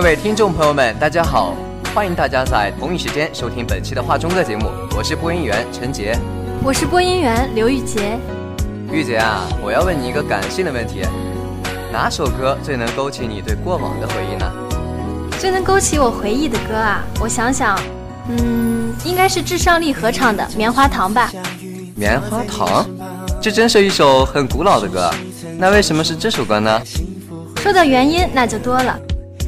[0.00, 1.54] 各位听众朋友们，大家好！
[1.94, 6.16] 欢迎大家在同一时间收听本期的《画中歌》节目，我是播音员陈杰，
[6.64, 8.18] 我是播音员刘玉洁。
[8.90, 11.02] 玉洁啊，我要问你一个感性的问题：
[11.92, 14.50] 哪首歌最能勾起你对过往的回忆呢？
[15.38, 17.78] 最能勾起我回忆的歌啊，我想想，
[18.28, 21.30] 嗯，应该是至上励合唱的《棉花糖》吧。
[21.94, 22.88] 棉花糖，
[23.38, 25.10] 这真是一首很古老的歌，
[25.58, 26.80] 那为什么是这首歌呢？
[27.56, 28.98] 说到原因，那就多了。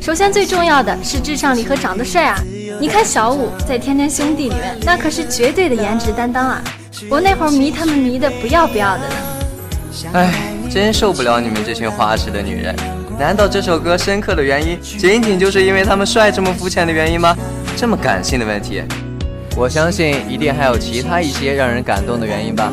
[0.02, 2.36] 首先最重要的是至上励合长得帅啊！
[2.80, 6.60] 你看小五在《天天兄弟》里面，那可是绝对的颜值担当啊！
[7.08, 9.14] 我那会儿迷他们迷的不要不要的呢。
[10.14, 10.34] 哎，
[10.68, 12.74] 真受不了你们这群花痴的女人！
[13.16, 17.36] 难道这首歌深刻的原因，仅仅就是因为他们帅这么肤浅的原因吗？
[17.76, 18.82] 这么感性的问题，
[19.56, 22.72] 我相信一定还有其他一些让人感动的原因吧。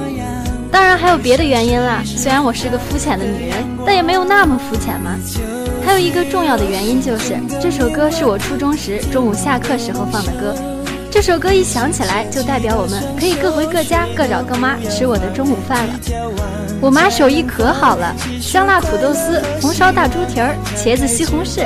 [0.72, 2.02] 当然还有别的原因啦。
[2.03, 5.16] 虽然我是个肤浅的女人，但也没有那么肤浅嘛。
[5.89, 10.53] 还有一个重要的原因就是这首歌是我初中时中午下课时候放的歌。
[11.09, 15.93] 这首歌一响起来，就代表我们可以各回各家，各找各妈吃我的中午饭了。
[16.79, 21.65] 我妈手艺可好了，香辣土豆丝、红烧大猪蹄儿、茄子西红柿、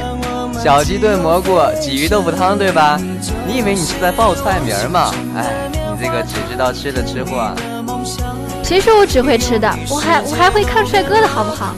[0.58, 2.98] 小鸡炖蘑菇、鲫鱼豆腐汤，对吧？
[3.46, 5.14] 你以为你是在报菜名吗？
[5.36, 7.52] 哎，你这个只知道吃的吃货。
[8.64, 9.70] 谁说我只会吃的？
[9.90, 11.76] 我还我还会看帅哥的好不好？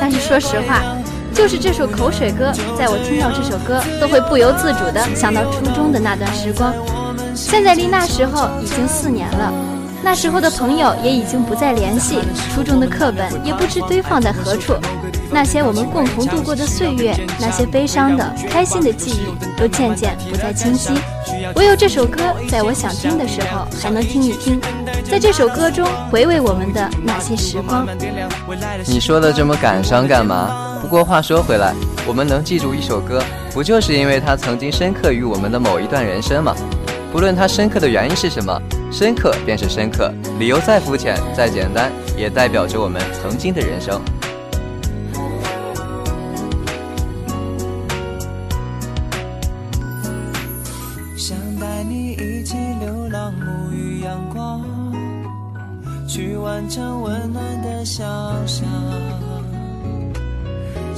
[0.00, 0.80] 但是说实话，
[1.40, 6.70] 就是这首口水歌，在我听到这首歌，都会不由自主的想到初中的那段时光。
[7.34, 9.50] 现在离那时候已经四年了，
[10.02, 12.18] 那时候的朋友也已经不再联系，
[12.52, 14.74] 初中的课本也不知堆放在何处。
[15.30, 20.92] 那些我们共同度过的岁月，那些悲伤的、开心的记忆，都渐渐不再清晰。
[21.54, 24.60] 唯有这首歌，在我想听的时候还能听一听，
[25.10, 27.88] 在这首歌中回味我们的那些时光。
[28.84, 30.69] 你说的这么感伤干嘛？
[30.80, 31.72] 不过话说回来，
[32.06, 36.54] 我们能记住一首歌，不就是因为它曾经深刻于我们的某一段人生吗？
[37.12, 38.60] 不论它深刻的原因是什么，
[38.90, 44.00] 深刻便是深刻，理由再肤浅、再简单，也代表着我们曾经的人生。
[51.16, 54.64] 想带你一起流浪，沐浴阳光，
[56.08, 58.04] 去完成温暖的想
[58.46, 58.66] 象，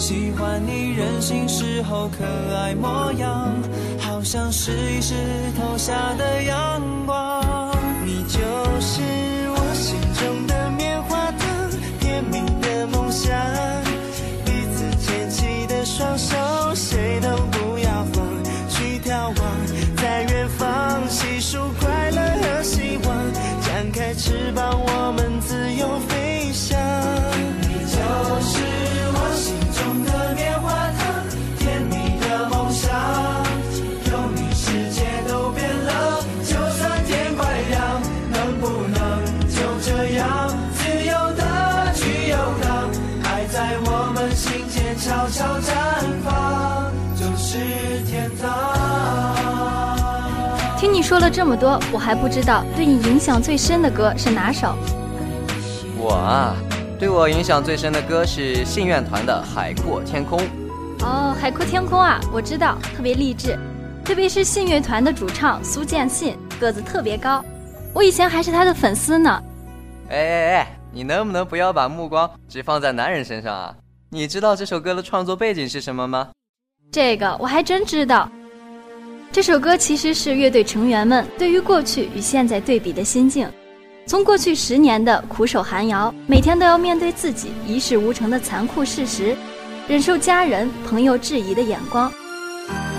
[0.03, 2.25] 喜欢你任性时候可
[2.57, 3.55] 爱模样，
[4.01, 5.15] 好像是一石
[5.57, 7.73] 头下的阳光。
[8.05, 8.41] 你就
[8.81, 9.01] 是
[51.13, 54.75] 说了这么多，我还不知道对你影响最深的歌是哪首。
[55.99, 56.57] 我啊，
[56.99, 60.39] 对我影响最深的歌是信愿团的《海阔天空》。
[61.03, 63.59] 哦，《海阔天空》啊，我知道，特别励志，
[64.03, 67.45] 特别是信乐团的主唱苏建信，个子特别高，
[67.93, 69.43] 我以前还是他的粉丝呢。
[70.09, 73.75] 哎哎哎，你能不能不要把目光只放在男人身上啊？
[74.09, 76.31] 你知道这首歌的创作背景是什么吗？
[76.91, 78.27] 这个我还真知道。
[79.33, 83.49] 这首歌其实是乐队成员们对于过去与现在对比的心境。
[84.05, 89.35] 从过去十年的苦守寒窑，每天都要面对自己一事无成的残酷事实，
[89.89, 92.13] 忍受家人朋友质疑的眼光，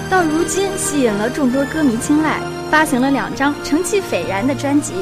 [0.09, 2.39] 到如今吸引了众多歌迷青睐，
[2.71, 4.93] 发行了两张成绩斐然的专辑，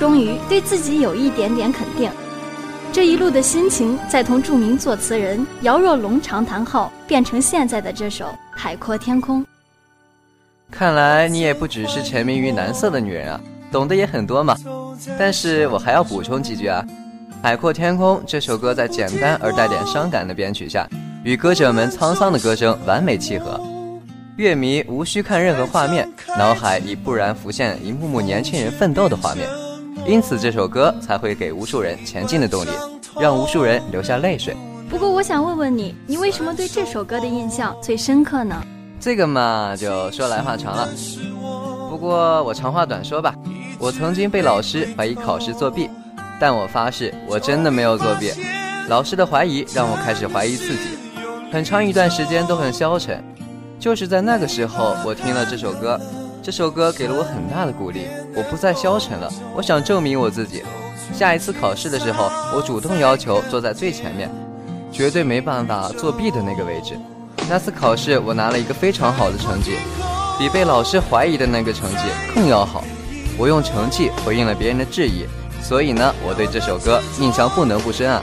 [0.00, 2.10] 终于对自己有一点点肯定。
[2.94, 9.42] 这一路的心情，在同著名作词人姚若龙长谈后，变成现在的这首《海阔天空》。
[10.70, 13.40] 看来你也不只是沉迷于男色的女人啊，
[13.70, 14.56] 懂得也很多嘛。
[15.18, 16.84] 但是我还要补充几句啊，
[17.42, 20.88] 《海阔天空》这首歌在简单而带点伤感的编曲下，
[21.22, 23.60] 与歌者们沧桑的歌声完美契合。
[24.36, 29.48] 乐迷无需看任何画面，脑海里不然浮现一幕幕年轻人奋斗的画面。
[30.06, 32.68] 因此，这首歌才会给无数人前进的动力，
[33.18, 34.54] 让无数人流下泪水。
[34.90, 38.62] 不过，我想问问你，你为什么对这首歌的印象最深刻呢？
[38.98, 40.88] 这个嘛，就说来话长了。
[41.88, 43.34] 不过我长话短说吧，
[43.78, 45.88] 我曾经被老师怀疑考试作弊，
[46.40, 48.32] 但我发誓我真的没有作弊。
[48.88, 50.98] 老师的怀疑让我开始怀疑自己，
[51.52, 53.22] 很长一段时间都很消沉。
[53.78, 56.00] 就是在那个时候，我听了这首歌，
[56.42, 58.06] 这首歌给了我很大的鼓励。
[58.34, 60.62] 我不再消沉了，我想证明我自己。
[61.12, 64.30] 下一次考试的时候，我主动要求坐在最前面，
[64.90, 66.98] 绝对没办法作弊的那个位置。
[67.48, 69.76] 那次考试，我拿了一个非常好的成绩，
[70.38, 71.98] 比被老师怀疑的那个成绩
[72.34, 72.82] 更要好。
[73.38, 75.24] 我用成绩回应了别人的质疑，
[75.62, 78.20] 所以呢，我对这首歌印象不能不深啊。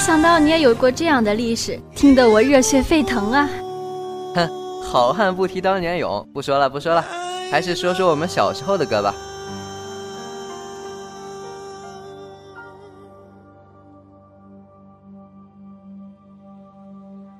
[0.00, 3.46] 想到你也有过这样的历史，听得我热血沸腾啊！
[4.34, 7.04] 哼，好汉不提当年勇，不说了不说了，
[7.50, 9.14] 还是说说我们小时候的歌吧。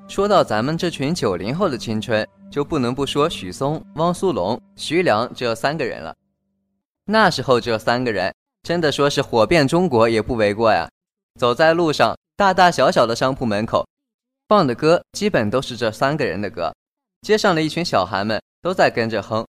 [0.07, 6.15] 说到咱们这群九零后的青春，就不能不说许嵩、汪苏泷、徐良这三个人了。
[7.07, 10.87] 那时候这三个人，真的说是火遍中国也不为过呀。
[11.39, 12.15] 走在路上。
[12.41, 13.87] 大大小小的商铺门口，
[14.49, 16.73] 放的歌基本都是这三个人的歌，
[17.21, 19.45] 街上的一群小孩们都在跟着哼。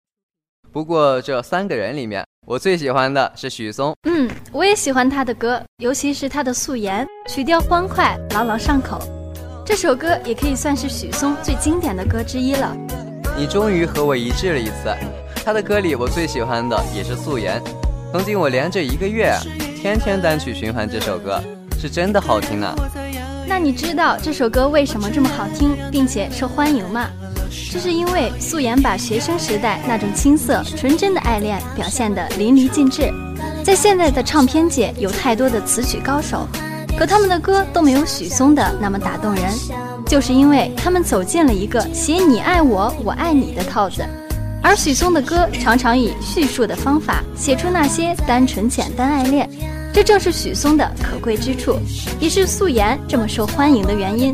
[0.73, 3.95] 不过这三个人里面，我最喜欢的是许嵩。
[4.09, 8.99] 嗯，我也喜欢他的歌，尤其是他的《素颜》，曲调欢快，朗朗上口。
[9.67, 12.75] 这首歌也可以算是许嵩最经典的歌之一了。
[13.37, 14.97] 你终于和我一致了一次，
[15.45, 17.61] 他的歌里我最喜欢的也是《素颜》。
[18.11, 19.37] 曾经我连着一个月，
[19.77, 21.39] 天天单曲循环这首歌。
[21.81, 22.75] 是真的好听啊！
[23.47, 27.09] 那你知道这首歌为什么这么好听，并且受欢迎吗？
[27.73, 33.13] 这是因为素颜把学生时代那种青涩纯真的爱恋表现得淋漓尽致。
[33.63, 36.49] 在现在的唱片界，有太多的词曲高手，
[36.99, 39.45] 可他们的歌都没有许嵩的那么打动人，
[40.05, 44.05] 就是因为他们走进了一个写你爱我，我爱你的套子。
[44.61, 49.49] 而许嵩的歌常常以叙述的方法写出那些单纯简单爱恋。
[49.99, 51.77] 这正是许嵩的可贵之处，
[52.21, 54.33] 也是素颜这么受欢迎的原因。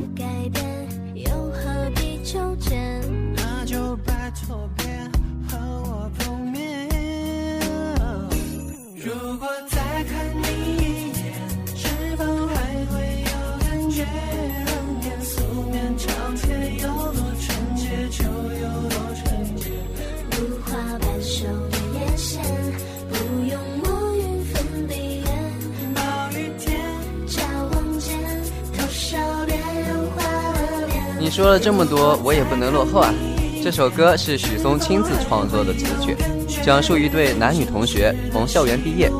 [31.34, 33.12] 说了这么多，我也不能落后啊！
[33.60, 36.16] 这首歌是许嵩亲自创作的词曲，
[36.62, 39.10] 讲述一对男女同学从校园毕业，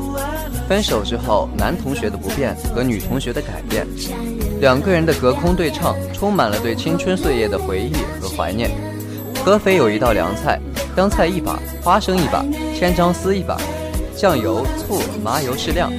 [0.69, 3.85] 分手之后男同学的不变和女同学的改变，
[4.61, 8.71] 两个人的隔空对唱，充满了对青春岁月的回忆和怀念。
[9.45, 10.61] 合肥有一道凉菜，
[10.95, 12.45] 香菜一把，花生一把，
[12.79, 13.59] 千张丝一把，
[14.17, 15.91] 酱油、醋、麻油适量。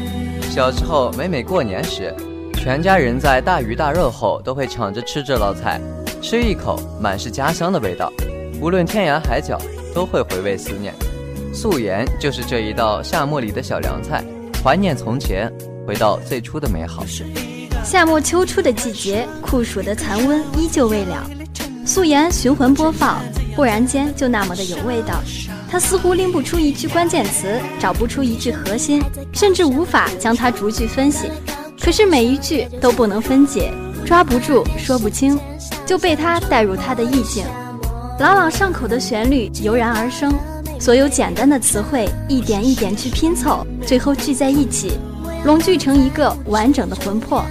[0.49, 2.15] 小时候每每过年时，
[2.53, 5.81] 全家人在大鱼大肉后都会抢着吃这道菜，
[6.27, 8.11] 吃一口满是家乡的味道。
[8.59, 9.61] 无论天涯海角，
[9.93, 10.91] 都会回味思念。
[11.53, 14.25] 素颜就是这一道夏末里的小凉菜，
[14.63, 15.53] 怀念从前，
[15.85, 17.05] 回到最初的美好。
[17.83, 21.29] 夏末秋初的季节，酷暑的残温依旧未了。
[21.85, 23.21] 素颜循环播放，
[23.55, 25.21] 忽然间就那么的有味道。
[25.69, 28.99] 他似乎拎不出一句关键词，找不出一句核心，
[29.31, 31.29] 甚至无法将它逐句分析。
[31.79, 33.71] 可是每一句都不能分解，
[34.07, 35.39] 抓不住，说不清，
[35.85, 37.45] 就被他带入他的意境。
[38.19, 40.33] 朗朗上口的旋律油然而生，
[40.79, 44.97] 所有简单的词汇一点一点去拼凑，最后聚在一起，
[45.43, 47.43] 拢聚成一个完整的魂魄。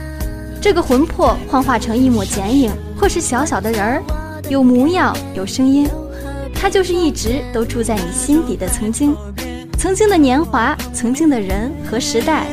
[0.60, 4.02] 这个魂魄幻化成一抹剪影，或是小小的人儿，
[4.48, 5.86] 有模样，有声音。
[6.54, 9.14] 它就是一直都住在你心底的曾经，
[9.78, 12.46] 曾经的年华，曾经的人和时代。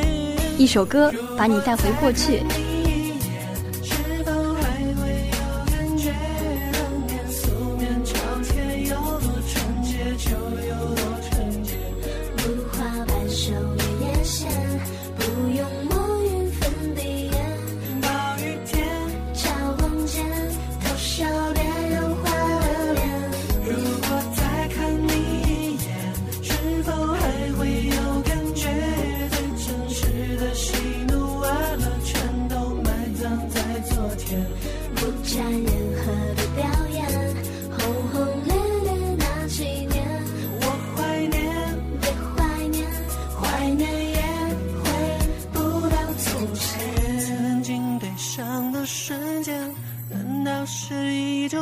[0.58, 2.44] 一首歌把你带回过去。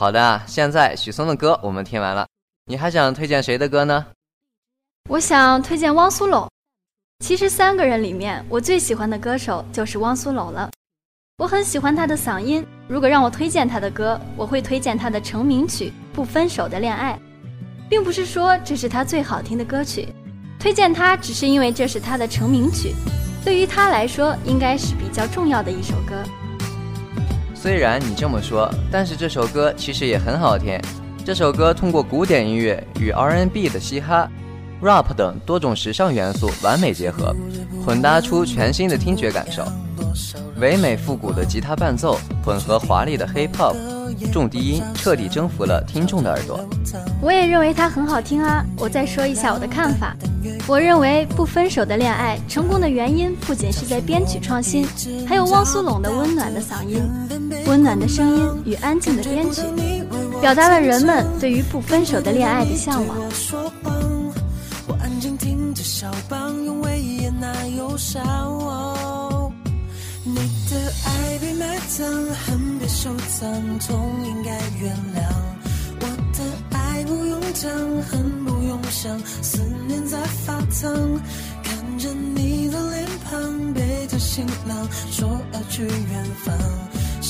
[0.00, 2.26] 好的，现在许嵩的歌我们听完了，
[2.64, 4.06] 你还想推荐谁的歌呢？
[5.10, 6.48] 我想推荐汪苏泷。
[7.22, 10.70] 其实三个人里面，我最喜欢的歌手就是汪苏泷了。
[11.36, 12.66] 我很喜欢他的嗓音。
[12.88, 17.12] 如果让我推荐他的歌，我会推荐他的成名曲《不分手的恋爱》。
[17.90, 20.08] 并不是说这是他最好听的歌曲，
[20.58, 22.94] 推荐他只是因为这是他的成名曲，
[23.44, 26.24] 对于他来说应该是比较重要的一首歌。
[27.62, 30.80] 虽然你这么说，但是这首歌其实也很好听。
[31.26, 34.26] 这首歌通过古典音乐与 R&B 的嘻哈、
[34.80, 37.36] rap 等多种时尚元素完美结合，
[37.84, 39.62] 混搭出全新的听觉感受。
[40.58, 43.76] 唯美复古的吉他伴奏混合华丽的 hip hop。
[44.32, 46.60] 重低音彻底征服了听众的耳朵，
[47.22, 48.62] 我也认为它很好听啊！
[48.76, 50.14] 我再说一下我的看法，
[50.66, 54.86] 我认为不分手的恋爱成功的原因不仅是在编曲创新，
[55.26, 57.00] 还有汪苏泷的温暖的嗓音、
[57.70, 59.62] 温暖的声音与安静的编曲，
[60.40, 63.16] 表达了人们对于不分手的恋爱的向往。
[64.88, 68.24] 我安静听着小棒，用唯一的那忧伤。
[68.26, 69.52] 哦
[70.24, 72.04] 你的爱被埋葬，
[72.44, 73.08] 恨被收
[73.38, 73.48] 藏，
[73.78, 74.50] 痛应该
[74.80, 75.22] 原谅。
[76.00, 77.70] 我的爱不用讲，
[78.02, 80.92] 恨不用想，思念在发烫。
[81.62, 86.52] 看着你的脸庞，背着行囊，说要去远方。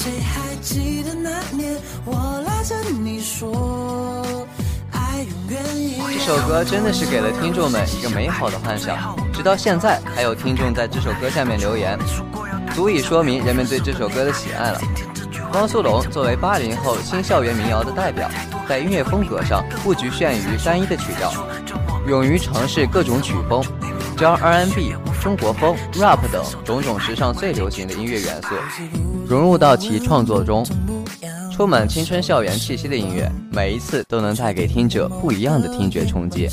[0.00, 1.76] 谁还记得那年，
[2.06, 4.46] 我拉着你说，
[4.92, 5.62] 爱永远。
[6.14, 11.98] 这首歌真的是给了听众们一个美好的幻想，直到现在还有听众在这首歌下面留言。
[12.74, 14.80] 足以说明人们对这首歌的喜爱了。
[15.52, 18.26] 汪苏泷作为八零后新校园民谣的代表，
[18.66, 21.30] 在音乐风格上不局限于单一的曲调，
[22.08, 23.62] 勇于尝试各种曲风，
[24.16, 28.48] 将 R&B、中国风、rap 等种种时尚最流行的音乐元素
[29.28, 30.66] 融入到其创作中，
[31.52, 36.48] 充满青春校园气息的音乐，每一次都能带给听者不一样的听觉冲击。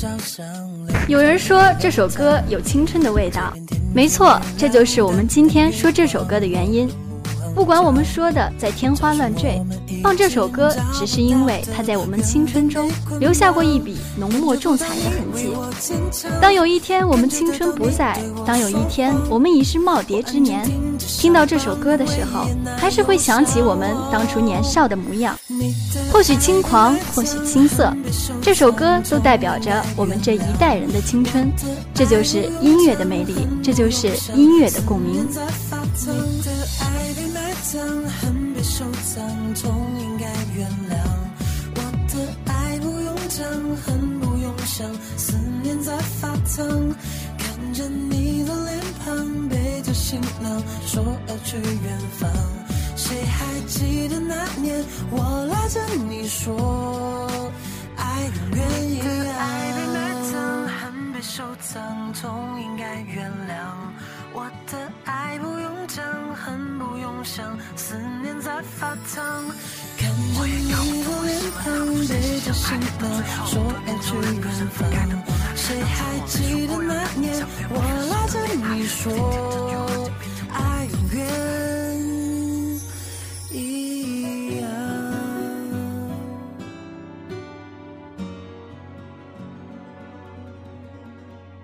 [1.08, 3.52] 有人说这首歌有青春的味道。
[3.94, 6.88] 没错，这就是我们今天说这首歌的原因。
[7.58, 9.60] 不管我们说的再天花乱坠，
[10.00, 12.88] 放这首歌，只是因为它在我们青春中
[13.18, 15.52] 留下过一笔浓墨重彩的痕迹。
[16.40, 20.64] 当有一天我们青春不在，当有一天我们已是耄耋之年，
[21.00, 22.46] 听到这首歌的时候，
[22.76, 25.36] 还是会想起我们当初年少的模样。
[26.12, 27.92] 或许轻狂，或许青涩，
[28.40, 31.50] 这首歌都代表着我们这一代人的青春。
[31.92, 35.26] 这就是音乐的魅力，这就是音乐的共鸣。
[37.62, 40.96] 藏恨被收藏痛应该原谅
[41.76, 43.46] 我的爱不用讲
[43.76, 46.66] 恨不用想思念在发烫
[47.36, 52.30] 看着你的脸庞背着行囊说要去远方。
[52.96, 57.50] 谁还记得那年我拉着你说
[57.96, 59.06] 爱永远一样。
[59.06, 64.17] 的爱被埋葬恨被收藏痛应该原谅。
[64.38, 69.44] 我的爱不用讲，恨不用想，思念在发烫。
[69.98, 70.70] 看着你
[71.02, 71.66] 的脸庞，
[72.06, 73.10] 背着行囊，
[73.44, 74.78] 说要去远方。
[75.56, 80.08] 谁还记得那年我拉着你说，
[80.52, 81.18] 爱永远
[83.50, 84.70] 一样。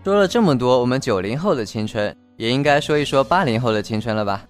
[0.03, 4.45] 说了这么多，我们九零后的青春，也应该说一说八零后的青春了吧？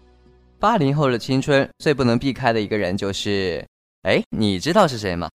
[0.59, 3.65] 八零后的青春最不能避开的一个人就是。
[4.05, 5.29] 哎，你知道是谁吗？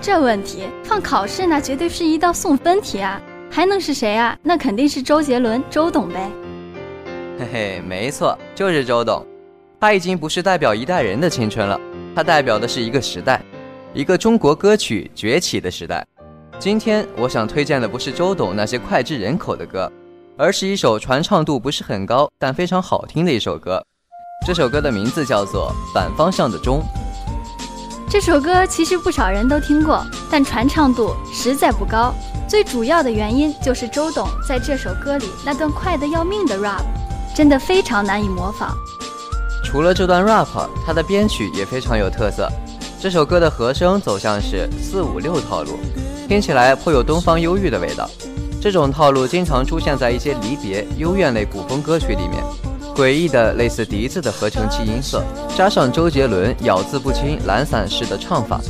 [0.00, 3.20] 这问题放考试那绝对是一道送分题啊！
[3.50, 4.38] 还能是谁啊？
[4.42, 6.30] 那肯定是周杰伦，周董呗。
[7.38, 9.26] 嘿嘿，没错，就是周董。
[9.78, 11.78] 他已经不是代表一代人的青春了，
[12.14, 13.42] 他代表的是一个时代，
[13.94, 16.06] 一个中国歌曲崛起的时代。
[16.58, 19.90] 今天我想推荐的不是周董那些脍炙人口的歌，
[20.40, 23.78] 而是一首传唱度不是很高但非常好听的一首歌。
[24.46, 26.80] 这首歌的名字叫做《反方向的钟》。
[28.08, 32.14] 这首歌其实不少人都听过，但传唱度实在不高。
[32.48, 36.84] 最主要的原因就是周董在这首歌里那段快得要命的 rap，
[37.34, 38.74] 真的非常难以模仿。
[39.62, 42.50] 除了这段 rap，他的编曲也非常有特色。
[42.98, 45.78] 这首歌的和声走向是四五六套路，
[46.26, 48.08] 听起来颇有东方忧郁的味道。
[48.60, 52.42] 这种套路经常出现在一些离别、幽怨类古风歌曲里面。
[52.94, 55.24] 诡异的类似笛子的合成器音色，
[55.56, 58.60] 加上周杰伦咬字不清、懒散式的唱法，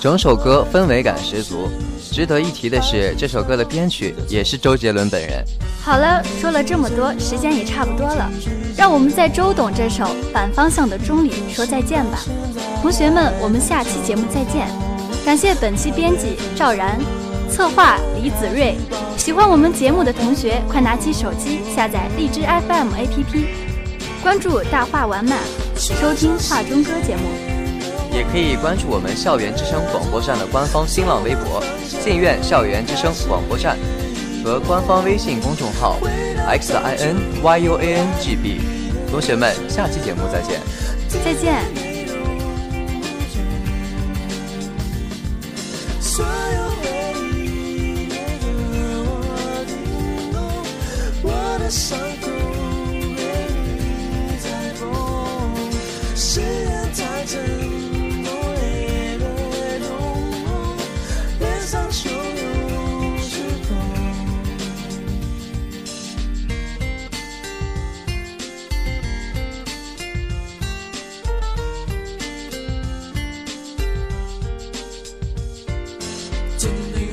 [0.00, 1.68] 整首歌氛围感十足。
[2.10, 5.44] 值得一提的是，这首歌的编曲也是周杰伦本人。
[5.82, 8.30] 好了，说了这么多，时间也差不多了，
[8.76, 12.20] 让我们在周董这首《反方向的钟》里说再见吧。
[12.80, 14.68] 同学们，我们下期节目再见。
[15.24, 16.98] 感谢本期编辑赵然。
[17.50, 18.76] 策划李子睿，
[19.16, 23.46] 喜欢我们节目的同学，快拿起手机下载荔枝 FM APP，
[24.22, 25.38] 关注大话完满，
[25.76, 27.22] 收听话中歌节目。
[28.12, 33.76] 也可以关注我们校园之声广播站的官方新浪微博“信院校园之声广播站”
[34.44, 35.98] 和官方微信公众号
[36.48, 38.60] “x i n y u a n g b”。
[39.10, 40.60] 同学们，下期节目再见！
[41.24, 41.89] 再见。
[51.70, 52.26] 伤口
[53.14, 53.22] 被
[53.54, 54.90] 你在缝，
[56.16, 57.38] 誓言太真，
[58.24, 58.26] 痛
[58.58, 58.60] 越
[59.16, 59.88] 越痛，
[61.38, 63.30] 脸上汹涌失
[63.68, 63.70] 控。
[76.58, 77.12] 真的有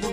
[0.00, 0.08] 不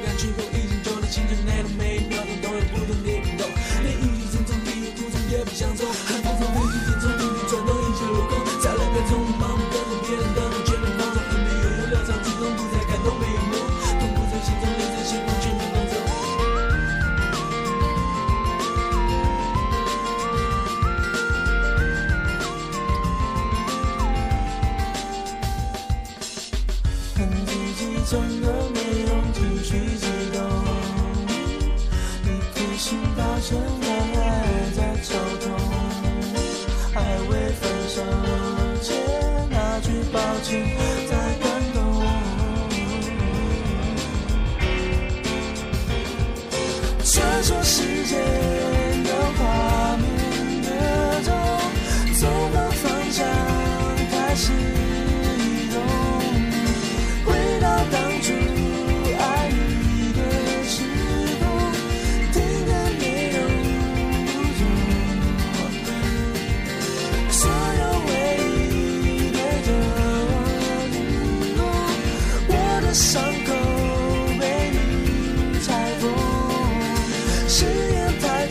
[40.50, 40.87] watching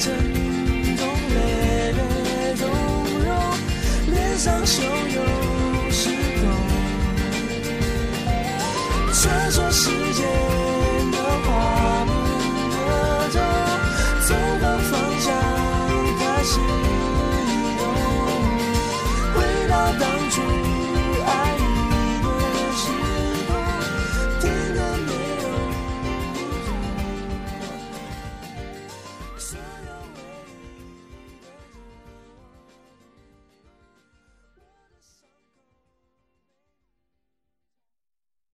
[0.06, 0.35] to